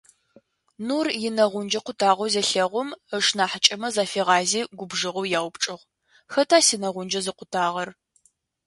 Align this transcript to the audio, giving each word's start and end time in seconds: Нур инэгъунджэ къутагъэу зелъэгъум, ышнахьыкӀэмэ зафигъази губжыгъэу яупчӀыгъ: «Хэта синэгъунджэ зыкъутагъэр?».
Нур 0.87 1.05
инэгъунджэ 1.27 1.79
къутагъэу 1.85 2.31
зелъэгъум, 2.33 2.89
ышнахьыкӀэмэ 3.17 3.87
зафигъази 3.95 4.61
губжыгъэу 4.77 5.29
яупчӀыгъ: 5.39 5.83
«Хэта 6.33 6.57
синэгъунджэ 6.67 7.19
зыкъутагъэр?». 7.25 7.89